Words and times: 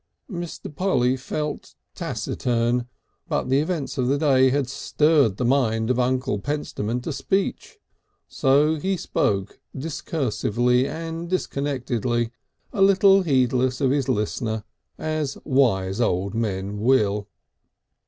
Mr. 0.31 0.75
Polly 0.75 1.15
felt 1.15 1.75
taciturn, 1.93 2.87
but 3.29 3.49
the 3.49 3.59
events 3.59 3.99
of 3.99 4.07
the 4.07 4.17
day 4.17 4.49
had 4.49 4.67
stirred 4.67 5.37
the 5.37 5.45
mind 5.45 5.91
of 5.91 5.99
Uncle 5.99 6.39
Pentstemon 6.39 7.01
to 7.03 7.13
speech. 7.13 7.73
And 7.73 7.81
so 8.27 8.75
he 8.77 8.97
spoke, 8.97 9.59
discursively 9.77 10.87
and 10.87 11.29
disconnectedly, 11.29 12.31
a 12.73 12.81
little 12.81 13.21
heedless 13.21 13.79
of 13.79 13.91
his 13.91 14.09
listener 14.09 14.63
as 14.97 15.37
wise 15.45 16.01
old 16.01 16.33
men 16.33 16.79
will. 16.79 17.27